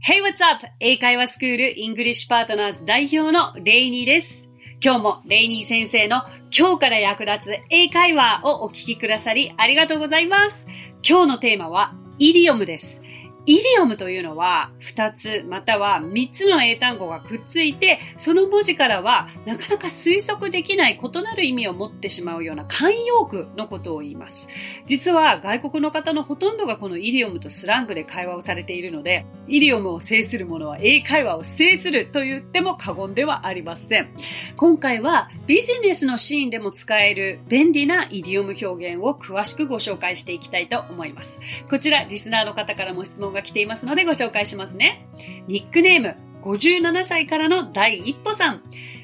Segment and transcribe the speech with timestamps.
[0.00, 0.64] Hey, what's up?
[0.78, 4.48] 英会話スクールイングリッシュパートナーズ代表のレイニーです。
[4.80, 6.22] 今日もレイニー先生の
[6.56, 10.66] 今日から役立つ英会話をお聞きくださりありがとうございます。
[11.06, 13.02] 今日のテーマはイディオムです。
[13.48, 24.50] イディオムというのは2つまたは3つの英単語がくっついてその文字からはなかなか推測できない異なる意味を持ってしまうような慣用句のことを言います。
[24.84, 34.10] 実は外国の方のほとんどがこのイディオムとスラングで会話をされているのでイディオムを制する者は英会話を制すると言っても過言ではありません。
[34.58, 41.40] 今回はビジネスのシーンでも使える便利なイディオム表現を詳しくご紹介していきたいと思います。
[41.70, 45.06] こちらリスナーの方からも質問が来ていますのでご紹介しますね。
[45.46, 48.62] ニックネーム57歳からの第一歩さん。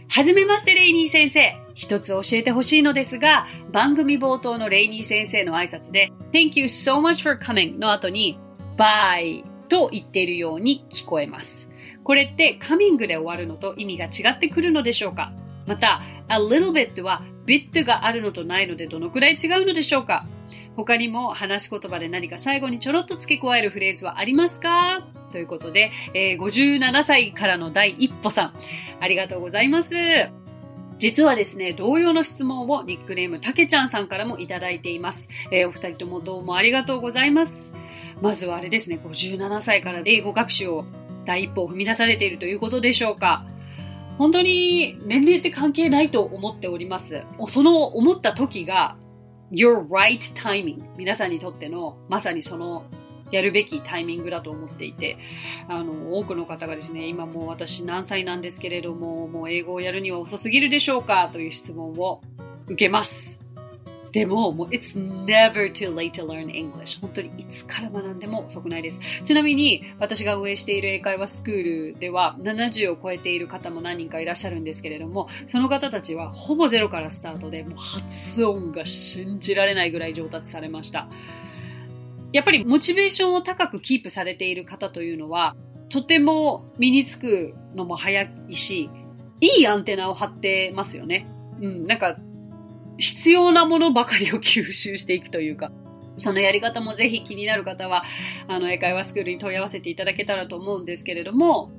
[0.09, 1.57] はじめましてレイニー先生。
[1.74, 8.38] 一つ教えてほしいのですが、番組冒頭のレイニー先生の挨拶で Thank you so much for coming の後に
[8.77, 11.71] Bye と言っているように聞こえます。
[12.02, 15.32] これって coming で終わるのと意味が違ってくるのでしょうか？
[15.66, 20.26] また、a little bit は bit があるのとないのでどのくらい違うのでしょうか？
[20.76, 25.06] 他にも話し言葉で何か最後にちょろっと付け加えるフレーズはありますか？
[25.32, 28.54] ということで、えー57歳からの第一歩さん、
[29.00, 29.95] ありがとうございます。
[30.98, 35.28] 実はですね、同様の質問をニックネームたけちゃんさんからもいただいています。
[35.50, 37.74] えーお二人ともどうもありがとうございます。
[38.22, 40.84] まずはあれですね、57歳から英語学習を
[41.24, 43.45] 第一歩を踏み出されているということでしょうか。
[44.18, 47.24] 本当に年齢って関係ないと思っております。
[47.48, 48.96] その思った時が
[49.50, 50.82] your right timing.
[50.96, 52.84] 皆さんにとってのまさにその
[53.30, 55.18] やるべきタイミングだと思っていて
[55.68, 62.23] あの多くの方がですね今もう私何歳なんですけれどももう英語をやるには遅すぎるでしょうかという質問を
[62.66, 63.43] 受けます。
[64.15, 67.00] でももう It's never too late to learn English.
[67.00, 69.00] 本当にいつから学んでも遅くないです。
[69.25, 81.08] ちなみに私が運営している英会話スクールでは70を超えている方も何人かいらっしゃるんですけれどもその方たちはほぼゼロからスタートでもう発音が信じられないぐらい上達されました。
[82.32, 85.56] やっぱりモチベーションを高くキープされている方というのは
[85.88, 88.91] とても身につくのも早いし
[89.41, 91.26] いいアンテナを張ってますよね。
[91.60, 92.16] うん、なんか
[92.99, 95.72] 必要なものばかりを吸収していくというか
[96.16, 98.05] そのやり方もぜひ気になる方は、
[98.47, 101.71] あの、英会話スクールに問い合わせていただけたらと思うんですけれども、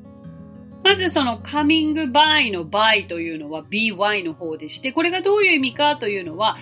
[0.84, 6.58] まずその coming by の by というのは by の方でして、これがどういう意味かというのは、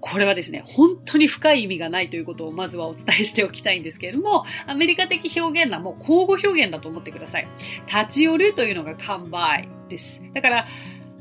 [0.00, 7.48] これはですね、本当に深い意味がないということをまずはお伝えしておきたいんですけれども、アメリカ的表現はもう交互表現だと思ってください。
[7.86, 10.22] 立ち寄るというのが come by です。
[10.34, 10.66] だから、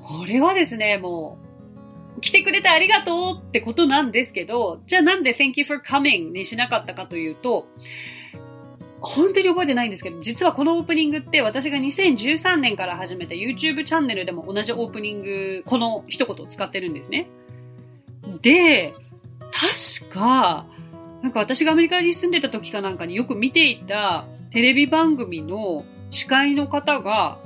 [0.02, 1.53] これはですね、もう、
[2.24, 7.68] 来てくれてありがとうってことなんですけど、じゃあなんで Thank you for coming にしなかったかというと、
[9.02, 17.28] 本当に覚えてないんですけど、実はこのオープニングって私が2013年から始めた YouTube チャンネルでも同じオープニング、この一言を使ってるんですね。
[18.42, 18.94] で、
[19.52, 20.66] 確か、
[21.22, 27.40] なんか私がアメリカに住んでた時かなんかによく見ていたテレビ番組の司会の方が、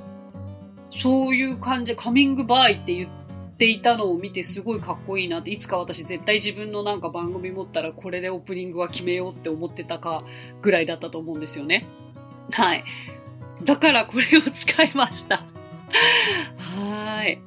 [1.02, 3.10] そういう感じでカミングバイって言っ
[3.58, 10.24] ていたのを見てすごいかっこいいなって、いつか私絶対自分のなんか番組持ったらこれでオープニングは決めようって思ってたか
[10.62, 11.88] ぐらいだったと思うんですよね。
[12.52, 12.84] はい。
[13.64, 15.38] だからこれを使いました。
[15.38, 17.40] はーい。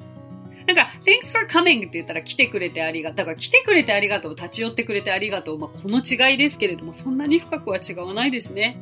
[0.67, 3.17] なんか、thanks for coming って言ったら来てくれてありがとう。
[3.17, 5.59] だから来てくれてありがとう、立ち寄ってくれてありがとう。
[5.59, 8.81] まあ、この違いですけれども、そんなに深くは違わないですね。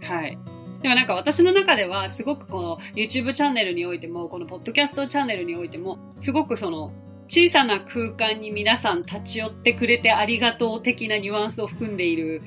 [0.00, 0.38] はい。
[0.84, 6.92] でもなんか私の中ではすごくこの YouTube チャンネルにおいても、このポッドキャストチャンネルにおいても、すごくその
[7.26, 12.42] 小さな空間に皆さん立ち寄ってくれてありがとう的なニュアンスを含んでいる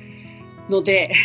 [0.70, 1.16] ので、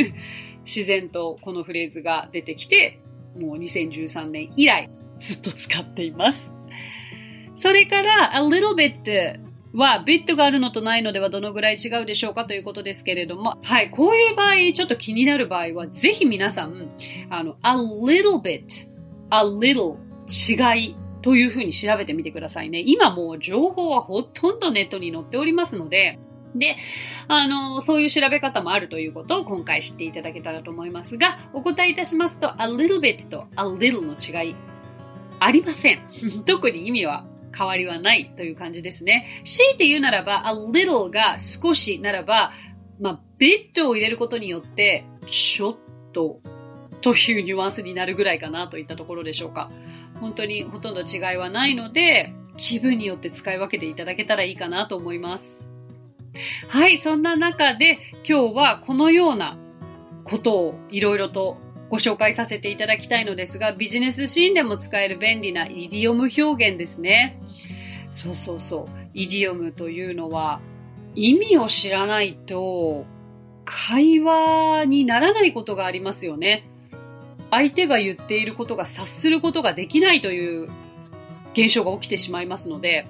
[0.66, 3.00] 自然とこのフレーズが出てきて、
[3.34, 4.90] もう2013年以来
[5.20, 6.54] ずっと使っています。
[7.56, 9.40] それから、a little bit
[9.78, 16.90] は、ビットがあるのとないのではどのぐらい違うでしょうかということですけれども、はい、こういう場合、ちょっと気になる場合は、ぜひ皆さん、
[17.30, 18.88] あの、a little bit,
[19.30, 19.96] a little
[20.28, 22.82] 違いというふうに調べてみてくださいね。
[22.84, 26.18] 今もう情報はほとんどネットに載っておりますので、
[26.54, 26.76] で、
[27.28, 34.56] あの、そういう調べ方もあるということを今回知っていただけたらと思いますが、お答えいたしますと、a little bit と a little の違い、
[35.40, 36.00] ありません。
[36.46, 37.24] 特に意味は
[37.56, 39.26] 変わりはないという感じですね。
[39.44, 42.52] 強いて言うならば、a little が少しならば、
[43.00, 45.76] まあ、bit を入れることによって、ちょっ
[46.12, 46.40] と
[47.00, 49.70] というニュアンスになるぐらいかなといったところでしょうか。
[50.20, 55.70] 本当にほとんど違いはないので、気分によって使い分けていただけたらいいかなと思います。
[56.68, 57.98] はい、そんな中で
[58.28, 59.56] 今日はこのような
[60.24, 61.58] ことをいろいろと
[61.90, 67.40] ご紹介させていただきたいのですが、ビジネスシーンでも使える便利なイディオム表現ですね。
[68.10, 68.88] そうそうそう。
[69.14, 70.60] イディオムというのは、
[71.14, 73.06] 意味を知らないと、
[73.64, 76.68] 会話にならないことがありますよね。
[77.50, 80.68] 相手が言っていることが察することができないという
[81.52, 83.06] 現象が起きてしまいますので、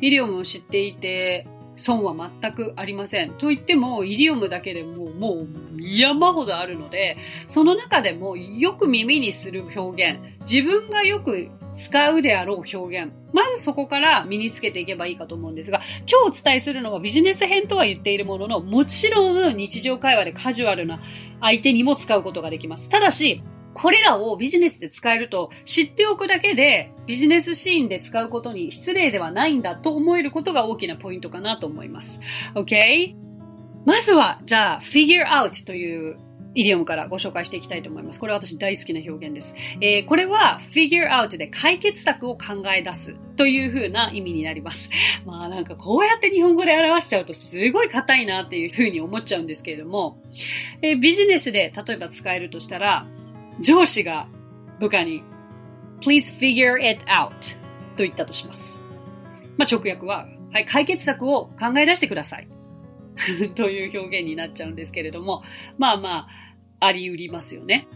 [0.00, 1.46] イディオムを知っていて、
[1.80, 3.32] 損は全くありません。
[3.32, 5.48] と言っても、イディオムだけでももう
[5.78, 7.16] 山ほどあるので、
[7.48, 21.00] その中でもよく耳にする表現、自分がよく使うであろう表現、まずそこから身につけていけばいいかと思うんですが、今日お伝えするのはビジネス編とは言っているものの、もちろん日常会話でカジュアルな
[21.40, 22.90] 相手にも使うことができます。
[22.90, 23.42] ただし、
[23.80, 32.20] これらをビジネスで使えると知っておくだけでビジネスシーンで使うことに失礼ではないんだと思えることが大きなポイントかなと思います。
[32.54, 33.14] OK?
[33.86, 36.18] まずは、じゃあ、figure out という
[36.54, 38.20] イディオムからご紹介していきたいと思います。
[38.20, 39.54] これは私大好きな表現です。
[39.80, 44.90] えー、これは figure out で解決策を考え出すという風な意味になります。
[45.24, 50.18] まあなんかこうやって日本語で表しちゃうとすごい硬いなっていう風に思っちゃうんですけれども、
[50.82, 53.06] えー、ビジネスで例えば使えるとしたら、
[53.58, 54.28] 上司が
[54.78, 55.24] 部下に
[56.00, 57.30] please figure it out
[57.96, 58.80] と言ったとします。
[59.56, 62.48] まあ、直訳は、はい、解決策を考え出してください。
[63.54, 65.42] という表現になっちゃうんですけれども、
[65.76, 66.28] まあまあ、
[66.80, 67.86] あり得りますよね。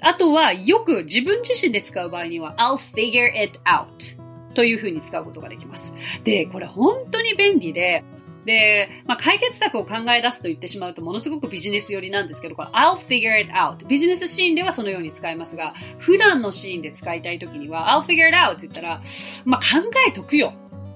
[0.00, 4.18] あとは、よく自分自身で使う場合には、I'll figure it out
[4.54, 5.94] というふうに使うことができます。
[6.24, 8.02] で、これ本当に便利で、
[8.44, 13.86] で、まあ、解決策を考え出すと言ってしまうとものすごくビジネス寄りなんですけど、これ I'll figure it out。
[13.86, 19.02] ビジネスシーンではそのように使えますが、普段のシーンで使いたいときには I'll figure it out って言ったら、
[19.44, 20.54] まあ、考えとくよ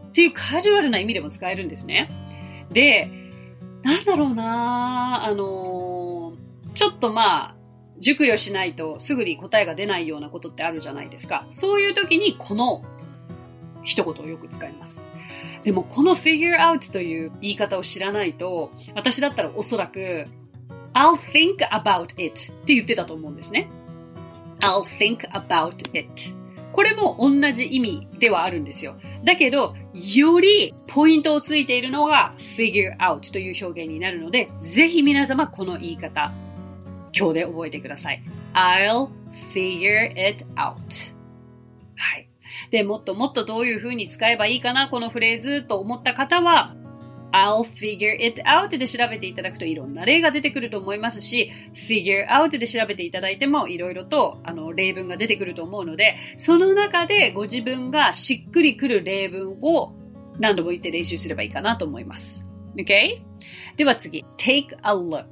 [0.08, 2.10] っていうカジュアルな意味でも使えるんですね。
[2.72, 3.10] で、
[3.82, 7.56] なんだろうなあのー、ちょっとまあ、
[7.98, 11.46] 熟慮しないとすぐに答えが出ないようなことってあるじゃないですか。
[11.50, 12.82] そういう時にこの
[13.84, 15.08] 一言をよく使います。
[15.66, 20.28] でもこの figure out という言い方を知らないと、私だったらおそらく
[20.94, 23.68] I'll think about it って言ってたと思うんですね。
[24.60, 26.08] I'll think about it
[26.70, 28.94] これも同じ意味ではあるんですよ。
[29.24, 36.32] だけど、よりポイントをついているのが figure out という表現になるので、ぜひ皆様この言い方、
[37.12, 38.22] 今日で覚えてください。
[38.54, 39.08] I'll
[39.52, 41.12] figure it out.
[41.96, 42.25] はい。
[42.70, 46.74] で、もっともっとどういう風に使えばいいかな、このフレーズと思った方は、
[47.32, 59.92] I'll figure it out で調べていただくといろんな例が出てくると思いますし、figure out で調べていただいてもいろいろとあの例文が出てくると思うので、その中でご自分がしっくりくる例文を
[60.38, 62.46] 何度も言って練習すればいいかなと思います。
[62.76, 63.22] Okay?
[63.76, 65.26] では次、take a look。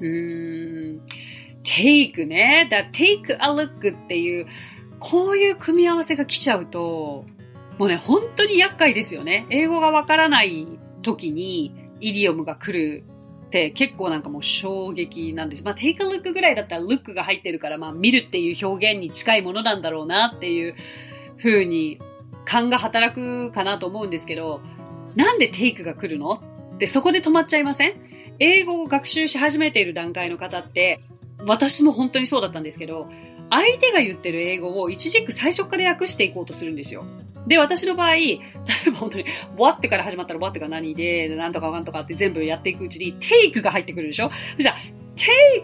[0.00, 1.00] うーん、
[1.62, 2.66] take ね。
[2.70, 4.46] だ take a look っていう
[5.02, 7.26] こういう組み合わせが来ちゃうと、
[7.76, 9.46] もうね、本当に厄介ですよね。
[9.50, 13.04] 英語がわからない時にイディオムが来る
[13.46, 15.64] って結構なんかもう衝撃なんです。
[15.64, 20.76] まあ、take a look ぐらいだったら look が入ってるから、まあ、見るっていう表現に近いものなんだろうなっていう
[21.38, 21.98] 風に
[22.44, 24.60] 勘が働くかなと思うんですけど、
[25.16, 26.42] なんで take が来るの？
[26.74, 27.94] ってそこで止まっちゃいません？
[28.38, 31.00] 英語を学習し始めている段階の方って、
[31.44, 33.08] 私も本当にそうだったんですけど、
[33.54, 37.04] 相手が言ってる英語を一軸最初から訳していこうとするんですよ。
[37.46, 38.40] で、私の場合、例え
[38.90, 39.26] ば本当に、
[39.58, 44.30] what から始まったら what が何で、なんとかなんとかって全部やっていくうちに、take が入ってくるでしょ？
[44.58, 44.76] じゃあ、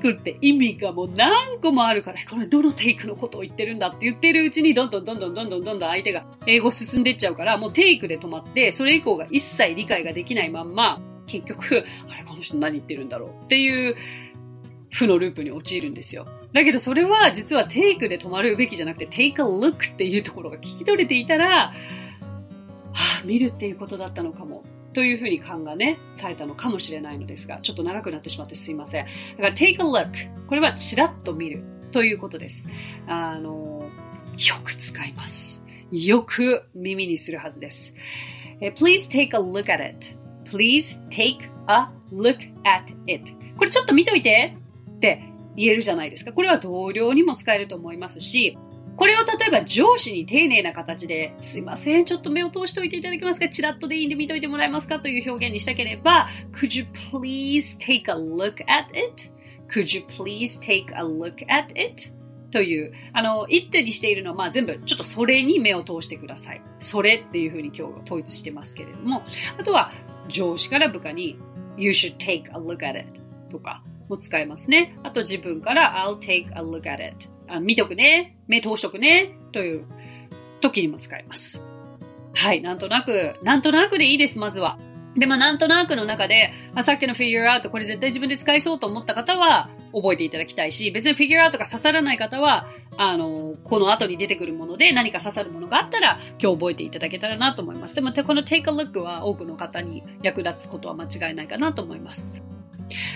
[0.02, 13.96] take って意味がもう何個もあるから、これどの take のことを言ってるんだって言ってるうちに、どんどんどんどんどんどんどん相手が英語進んでっちゃうから、もう take で止まって、それ以降が一切理解ができないまんま、結局、あれ、この人何言ってるんだろうっていう
[14.90, 16.26] 負のループに陥るんですよ。
[16.52, 21.72] だけどそれは実はテイクで止まるべきじゃなくて take a look っていうところが聞き取れていたら、は
[22.92, 24.64] あ、見るっていうことだったのかも。
[24.94, 29.04] というふうに勘がね、されたのかもしれないのですが、ちょっと長くなってしまってすいません。
[29.04, 30.46] だから take a look。
[30.46, 32.70] これはちらっと見るということです。
[33.06, 33.88] あの、
[34.36, 35.64] よく使います。
[35.92, 37.94] よく耳にするはずです。
[38.60, 43.32] Please take a look at it.Please take a look at it.
[43.56, 44.56] これちょっと見といて
[44.98, 45.22] って
[45.56, 46.32] 言えるじゃないですか。
[46.32, 48.58] これは同僚にも使えると思いますし、
[48.96, 53.48] これを例えば上司に丁寧な形で、すいません、ちょっと目を通しておいていただけますか？
[53.48, 54.98] チラッとでいいんで見といてもらえますか？
[54.98, 62.12] という表現にしたければ、Could you please take a look at it?Could you please take a look at it?
[62.50, 66.62] という、あの、it にしているのは、まあ全部、ちょっとそれに目を通してください。
[66.80, 69.22] それっていうふうに今日統一してますけれども、
[69.58, 69.92] あとは、
[70.28, 71.38] 上司から部下に、
[71.76, 74.96] You should take a look at it とか、も使えますね。
[75.02, 77.28] あと自分から I'll take a look at it.
[77.48, 78.36] あ見とくね。
[78.46, 79.32] 目通しとくね。
[79.52, 79.86] という
[80.60, 81.62] 時にも使えます。
[82.34, 82.60] はい。
[82.60, 84.78] なんとなく、なんとなくでいいです、まずは。
[85.16, 97.94] で、まあ、なんとなくの中で、あさっきの figure out これ絶対自分で使いそうと思った方は、覚えていただきたいし、別に figure out が刺さらない方は、あの、この後に出てくるもので何か刺さるものがあったら、今日覚えていただけたらなと思います。
[97.94, 102.42] でも、この take a look は多くの方に役立つことは間違いないかなと思います。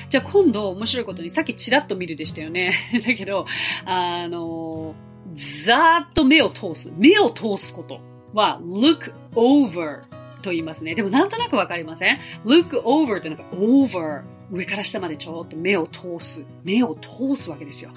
[0.09, 2.75] じゃあ今度面白いことにさっきちらっと見るでしたよね。
[3.07, 3.47] だけど、
[3.85, 4.95] あの、
[5.35, 6.93] ざーっと目を通す。
[6.97, 8.00] 目を通すこと
[8.35, 10.02] は look over
[10.43, 10.95] と言いますね。
[10.95, 16.45] でもなんとなくわかりません ?look over ってなんか over 上から下までちょっと目を通す。
[16.64, 17.91] 目を通すわけですよ。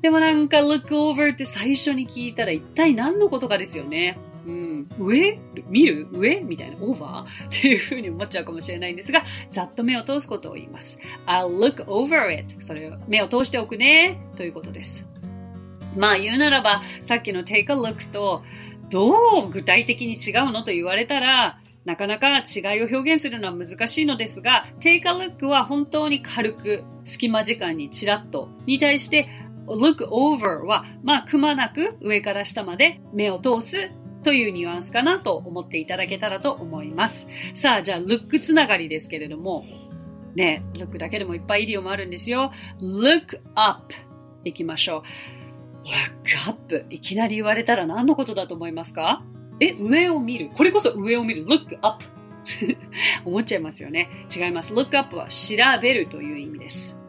[0.00, 4.18] でもなんか look over って最初に聞いたら一体何のことかですよね。
[4.98, 5.38] 上？
[5.68, 6.08] 見る？
[6.12, 6.40] 上？
[6.40, 7.46] みたいな、オーバー？
[7.46, 10.98] っていうふうに思っちゃうかもしれないんですが、ざっと目を通すことを言います。
[11.26, 12.56] I'll look over it.
[12.60, 14.18] それを目を通しておくね。
[14.36, 15.08] ということです。
[15.96, 18.42] まあ言うならば、さっきの take a look と、
[18.90, 29.28] どう具体的に違うのと言われたら、なかなか違いを表現するのは難しいのですが、take a look は本当に軽く、隙間時間にちらっとに対して、
[29.66, 33.90] look over は、まあ、くまなく上から下まで目を通す
[34.22, 37.26] というニュアンスかなと思っていただけたらと思います。
[37.54, 39.64] さあ、じゃあ、look つながりですけれども、
[40.34, 42.52] ね、look だけでもいっぱいイディオムあるんですよ。
[42.80, 43.92] look up
[44.44, 45.02] いきましょう。
[45.88, 49.22] look up いきなり言われたら何のことだと思いますか？
[49.60, 50.50] え、上を見る。
[50.54, 51.46] これこそ上を見る。
[51.46, 52.04] look up
[53.24, 54.08] 思っちゃいますよね。
[54.34, 54.74] 違います。
[54.74, 56.99] look up は調べるという意味です。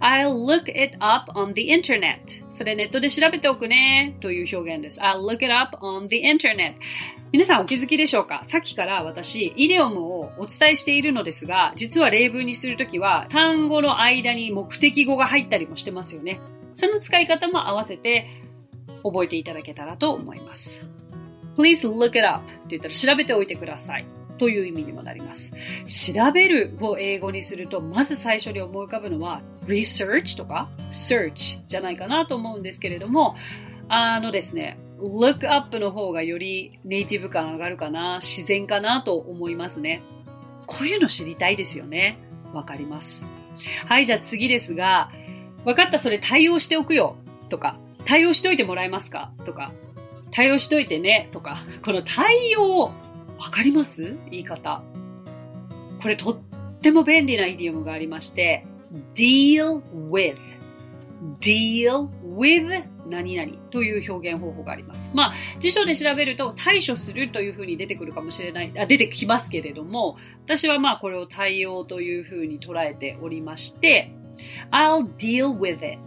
[0.00, 2.44] I'll look it up on the internet.
[2.50, 4.16] それネットで調べておくね。
[4.20, 5.00] という表現です。
[5.00, 6.74] I'll look it up on the internet.
[7.32, 8.40] 皆さんお気づきでしょうか？
[8.44, 16.40] さっきから私、イデオムをお伝えしているのですが、実は例文にするときは、単語の間に目的語が入ったりもしてますよね。
[16.74, 18.28] その使い方も合わせて
[19.02, 20.86] 覚えていただけたらと思います。
[21.56, 24.06] Please look it up って言ったら調べておいてください。
[24.38, 25.54] という意味にもなります。
[25.86, 33.36] 調べるを英語にすると、まず最初に思い浮かぶのは research とか search じゃないかなと思うんですけれども、
[33.88, 40.02] あのですね、look up の方がよりネイティブ感上がるかな、自然かなと思いますね。
[40.66, 42.18] こういうの知りたいですよね。
[42.52, 43.26] わかります。
[43.86, 45.10] はい、じゃあ次ですが、
[45.64, 47.16] わかった、それ対応しておくよ。
[47.48, 49.32] とか、対応しといてもらえますか？
[49.44, 49.72] とか、
[50.30, 52.92] 対応しといてね、とか、この対応、
[53.38, 54.16] わかります？
[54.30, 54.82] 言い方。
[56.00, 56.38] これとっ
[56.80, 58.66] ても便利なイディオムがありまして、
[59.14, 60.36] deal with,
[61.40, 65.12] deal with 何々という表現方法があります。
[65.14, 74.12] まあ、辞書で調べると対処するというふうに出てくるかもしれない、あ出てきますけれども、私はまあこれを対応というふうに捉えておりまして、
[74.70, 75.98] I'll deal with it.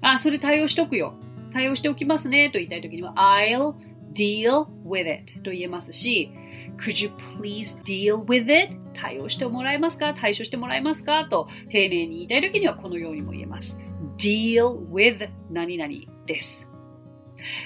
[0.00, 1.14] あ、それ対応しとくよ。
[1.52, 3.74] 対応しておきますねと言いたいときには I'll
[4.16, 6.32] deal with it と言えますし
[6.78, 8.76] Could you please deal with it?
[8.94, 13.80] 対応してもらえますか対処してもらえますかと丁寧に言いたいときにはこのようにも言えます。
[14.18, 15.92] deal with 何々
[16.26, 16.68] です。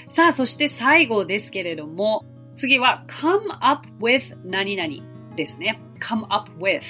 [0.09, 5.79] さあ、そして最後ですけれども、次は come up with 何々ですね。
[5.99, 6.81] come up with。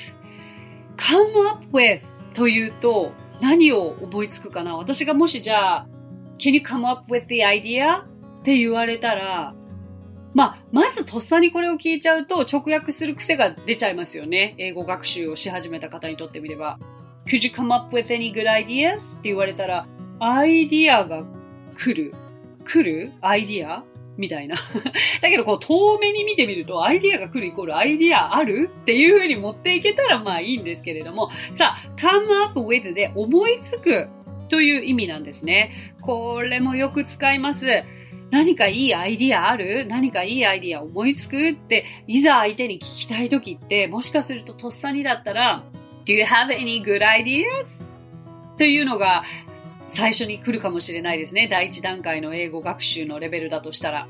[0.97, 2.01] come up with
[2.33, 5.87] というと何を思いつくかな私がもしじゃあ
[6.39, 8.03] Can you come up with the idea?
[8.41, 9.53] って言われたら、
[10.33, 14.55] まあ、まずとっさにこれを聞いちゃうと直訳する癖が出ちゃいますよね。
[14.57, 16.79] 英語学習をし始めた方にとってみれば。
[17.27, 19.17] Could you come up with any good ideas?
[19.19, 19.87] って言われたら、
[20.19, 21.23] アイディアが
[21.75, 22.15] 来る
[22.65, 23.11] 来る？
[23.21, 23.83] アイディア？
[24.17, 24.55] みたいな。
[25.21, 28.69] だけど、こう、遠目に見てみると、アイディアが来るイコールアイディアある？
[28.81, 34.09] っていう風に持っていけたらまあいいんですけれども、さあ、come up with で思いつく
[34.49, 35.71] という意味なんですね。
[36.01, 37.83] これもよく使います。
[38.31, 39.85] 何かいいアイディアある？
[39.87, 41.49] 何かいいアイディア思いつく？
[41.49, 45.63] って、いざ相手に聞きたいときって、もしかするととっさにだったら、
[46.05, 47.87] Do you have any good ideas?
[48.57, 49.23] というのが
[49.87, 51.47] 最初に来るかもしれないですね。
[51.49, 54.07] 第一段階の英語学習のレベルだとしたら。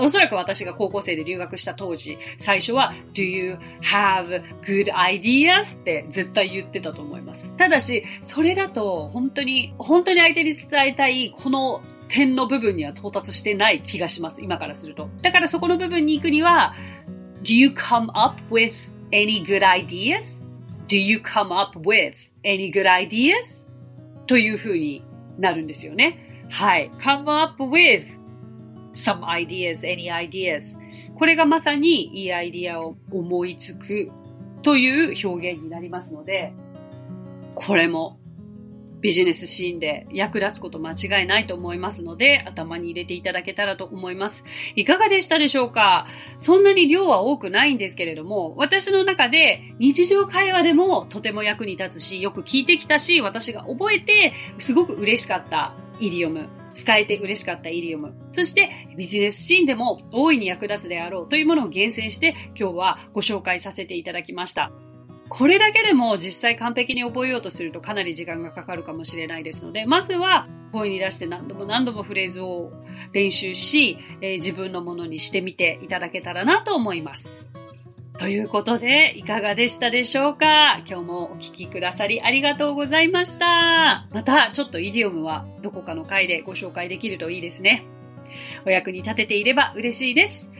[0.00, 5.78] おそらく私が高校生で留学した当時、最初は Do you have good ideas?
[5.78, 7.56] って絶対言ってたと思います。
[7.56, 14.44] ただし、それだと本当に、本当に相手に伝えたいこの点の部分には到達してない気がします。
[14.44, 15.08] 今からすると。
[15.22, 16.74] だからそこの部分に行くには
[17.42, 18.74] Do you come up with
[19.12, 20.44] any good ideas?
[20.88, 22.14] Do you come up with
[22.44, 23.66] any good ideas?
[24.26, 25.02] という風に
[25.38, 26.46] なるんですよね。
[26.50, 26.90] はい。
[27.00, 28.02] come up with
[28.92, 30.78] some ideas, any ideas
[31.14, 34.10] これがまさにいいアイディアを思いつく
[34.62, 36.52] という表現になりますので、
[37.54, 38.18] これも
[39.02, 44.44] ビジネスシーンで役立つこと間違いないと思いますので、頭に入れていただけたらと思います。
[44.76, 46.06] いかがでしたでしょうか？
[46.38, 58.14] そんなに量は多くないんですけれども、私の中で日常会話でもとても役に立つし、よく聞いてきたし、私が覚えて、すごく嬉しかったイディオム使えて嬉しかったイディオム。
[58.32, 64.70] そしてビジネスシーンでも大いに役立つであろうというものを厳選して今日はご紹介させていただきました。
[65.34, 72.70] これだけでも実際完璧に覚えようとするとかなり時間がかかるかもしれないですので、まずは声に出して何度も何度もフレーズを
[73.14, 77.48] 練習し、えー、自分のものにしてみていただけたらなと思います。
[78.18, 80.82] ということで、いかがでしたでしょうか？
[80.86, 84.06] 今日もお聴きくださりありがとうございました。
[84.12, 87.86] また、ちょっとイディオムはどこかの回でご紹介できるといいですね。
[88.66, 90.50] お役に立てていれば嬉しいです。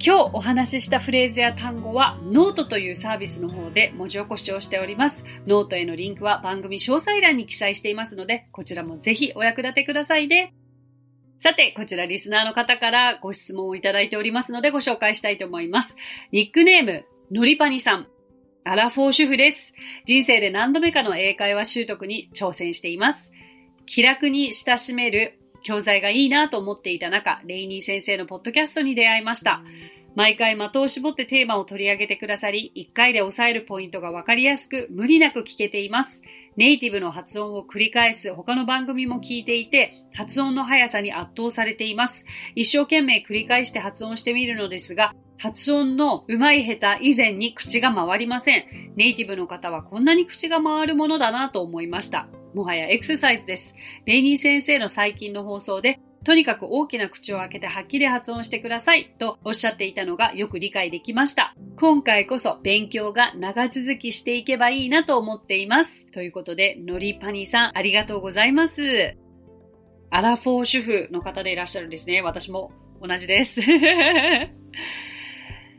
[0.00, 5.24] 今日お話ししたフレーズや単語はノートというサービスの方で文字起こしをしております。
[5.46, 10.52] ノートへのリンクは番組詳細欄に記載していますので、こちらもぜひお役立てくださいね。
[11.38, 15.96] さて、こちらリスナーの方からご質問をいただいておりますのでご紹介したいと思います。
[16.32, 18.08] ニックネーム、のりぱにさん。
[18.64, 19.74] アラフォー主婦です。
[20.06, 23.32] 人生で何度目かの英会話習得に挑戦しています。
[23.86, 29.62] 気楽に親しめる教材がいいなと思っていた中、レイニー先生のポッドキャストに出会いました。
[30.14, 36.22] 毎回的を絞ってテーマを取り上げてくださり、一回で押さえるポイントがわかりやすく、無理なく聞けています。
[36.56, 42.26] ネイティブの発音を繰り返す他の番組も聞いていて、発音の速さに圧倒されています。
[42.54, 48.64] 一生懸命繰り返して発音してみるのですが、発音の上手い下手以前に口が回りません。
[48.96, 52.28] ネイティブの方はこんなに口が回るものだなと思いました。
[52.54, 53.74] もはやエクササイズです。
[54.06, 61.54] レイニー先生の最近の放送で、とにかく大きな口を開けてはっきり発音してくださいとおっしゃっていたのがよく理解できました。
[61.76, 66.10] 今回こそ勉強が長続きしていけばいいなと思っています。
[66.12, 69.16] ということで、のりパニさんありがとうございます。
[70.10, 72.22] アラフォー主婦の方でいらっしゃるんですね。
[72.22, 73.60] 私も同じです。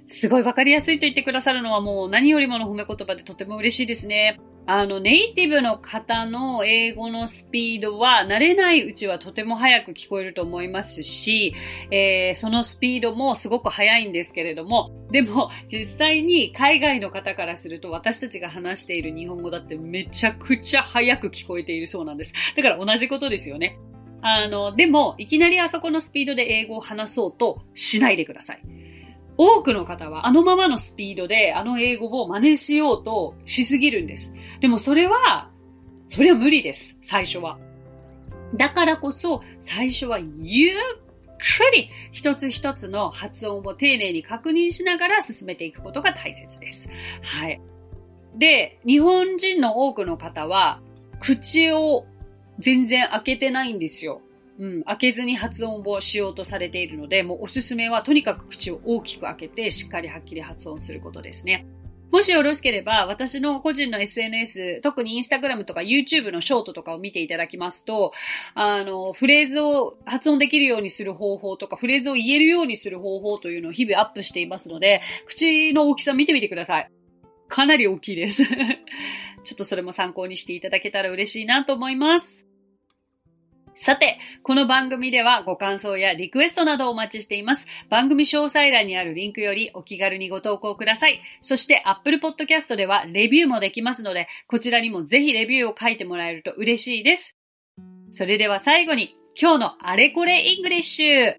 [0.07, 4.39] すごいわかりやすいと言ってくださるのはもう何よりもの褒め言葉でとても嬉しいですね。
[4.67, 11.53] あの、ネイティブの方の英語のスピードは慣れないうちはとても早く聞こえると思いますし、
[11.91, 22.33] えー、そのスピードもすごく速いんですけれども、 でも実際に海外の方からすると私たちが話している日本語だってめちゃくちゃ速く聞こえているそうなんです。
[22.55, 23.77] だから同じことですよね。
[24.27, 28.61] あの、でも、いきなりあそこのスピードで英語を話そうとしないでください。
[29.37, 34.35] 多くの方はあのままのスピードであの英語を真似しようとしすぎるんです。
[34.61, 35.49] でもそれは、
[36.07, 36.97] それは無理です。
[37.01, 37.57] 最初は。
[38.55, 40.71] だからこそ最初はゆっ
[41.37, 46.89] くり一つ一つの発音を丁寧に確認しながら進めていくことが大切です。
[47.21, 47.61] はい。
[48.37, 50.81] で、日本人の多くの方は
[51.19, 52.05] 口を
[52.59, 54.21] 全然開けてないんですよ。
[54.57, 61.65] うん、開けずに発音をしようとされているので、もうおすすめはとにかく口を大きく開けて、しっかりはっきり発音することですね。
[62.11, 68.13] もしよろしければ、私の個人の SNS、特にインスタグラムとか YouTube のショートとかを見ていただきますと、
[68.53, 76.89] あの、フレーズを発音できるようにする方法とか、フレーズを言えるようにする方法というのを日々アップしていますので、口の大きさ見てみてください。
[77.49, 78.45] かなり大きいです。
[78.47, 78.55] ちょ
[79.53, 82.47] っとそれも参考にしていただけたら嬉しいなと思います。
[83.77, 87.67] さて、この番組ではご感想やリクエストなどお待ちしています。
[87.89, 91.19] 番組詳細欄にあるリンクよりお気軽にご投稿ください。
[91.41, 97.37] そして Apple Podcast ではレビューもできますので、こちらにもぜひレビューを書いてもらえると嬉しいです。
[98.11, 101.35] それでは最後に、今日のあれこれイングリッシュ。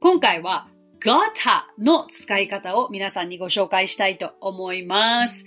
[0.00, 0.68] 今回は
[1.02, 5.44] g o t の使い方を皆さんにご紹介したいと思います。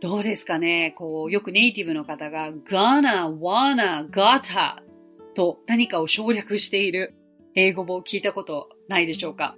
[0.00, 0.94] どうですかね？
[0.96, 4.76] こう、よくネイティブの方が gonna, wanna, gotta
[5.34, 7.14] と何かを省略している
[7.56, 9.56] 英語を聞いたことないでしょうか？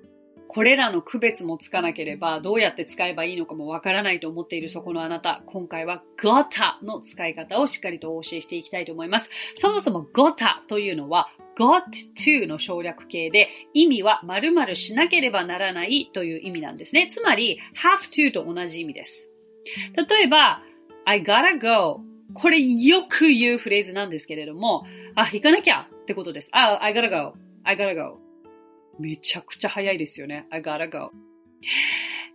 [0.49, 9.31] これらの区別もつかなければどうやって使えばいいのかもわからないと思っているそこのあなた、今回は gotta の使い方をしっかりとお教えしていきたいと思います。
[9.55, 11.83] そもそも gotta というのは got
[12.17, 17.09] to の省略形で意味は〇〇しなければならないという意味なんですね。
[17.09, 19.30] つまり have to と同じ意味です。
[20.09, 20.63] 例えば、
[21.05, 26.51] I gotta go これよく言うフレーズなんですけれども、あ、行かなきゃってことです。
[26.53, 27.35] あ、I gotta go.
[27.65, 28.21] I gotta go.
[28.99, 30.47] めちゃくちゃ早いですよね。
[30.51, 31.11] I gotta go.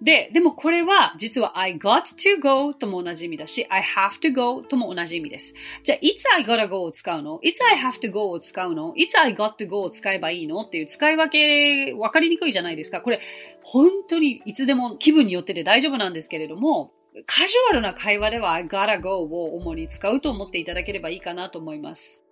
[0.01, 5.55] で、でもこれは実は I got to go とも同じ意味だし I have to go とも同じ意味です。
[5.83, 7.39] じゃあ、いつ I gotta go を使うの？
[7.41, 8.93] いつ I have to go を使うの？
[8.97, 10.59] いつ I got to go を使えばいいの？
[10.61, 12.99] っていう使い分け分かりにくいじゃないですか。
[12.99, 13.21] これ
[13.63, 16.91] 本当にいつでも気分によってで大丈夫なんですけれども
[17.25, 22.25] カジュアルな会話では I gotta go を主に使うと思っていただければいいかなと思います。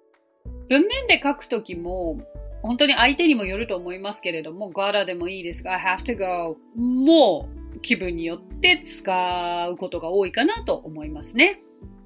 [0.70, 2.22] 文面で書くときも、
[2.62, 7.48] 本当に相手にもよると思いますけれども、gotta でもいいですが、I have to go も
[7.82, 11.62] 気分によって使うことが多いかなと思いますね。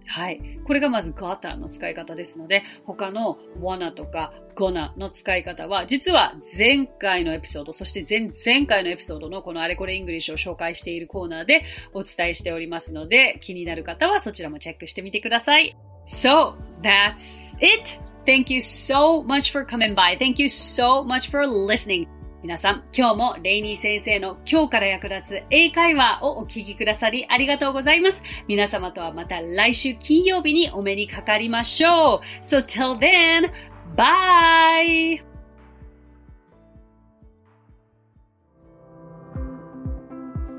[0.07, 0.59] はい。
[0.63, 15.75] これがまず gotta の使い方ですので、他の wanna とか gonna の使い方は、実は前回のエピソード、そして前々回のエピソードのこのあれこれイングリッシュを紹介しているコーナーでお伝えしておりますので、気になる方はそちらもチェックしてみてください。
[16.07, 17.99] So, that's it!
[18.25, 20.17] Thank you so much for coming by.
[20.17, 22.16] Thank you so much for listening.
[22.43, 28.21] 皆さん、今日もレイニー先生の今日から役立つ英会話をお聞きくださりありがとうございます。
[28.47, 32.45] 皆様とはまた来週金曜日にお目にかかりましょう。
[32.45, 33.51] So till then,
[33.95, 35.23] bye!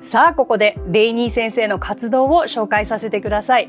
[0.00, 3.68] さあ、ここでレイニー先生の活動を紹介させてください。